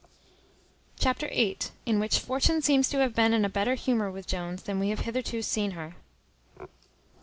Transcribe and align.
Chapter 0.97 1.27
viii. 1.27 1.59
In 1.85 1.99
which 1.99 2.17
fortune 2.17 2.63
seems 2.63 2.89
to 2.89 2.97
have 3.01 3.13
been 3.13 3.33
in 3.35 3.45
a 3.45 3.49
better 3.49 3.75
humour 3.75 4.09
with 4.09 4.25
Jones 4.25 4.63
than 4.63 4.79
we 4.79 4.89
have 4.89 5.01
hitherto 5.01 5.43
seen 5.43 5.73
her. 5.77 5.95